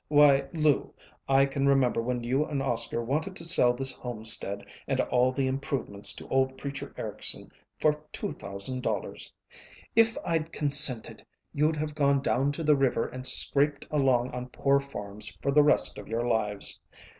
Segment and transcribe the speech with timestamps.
[0.07, 0.95] "Why, Lou,
[1.29, 5.45] I can remember when you and Oscar wanted to sell this homestead and all the
[5.45, 9.31] improvements to old preacher Ericson for two thousand dollars.
[9.95, 14.79] If I'd consented, you'd have gone down to the river and scraped along on poor
[14.79, 16.79] farms for the rest of your lives.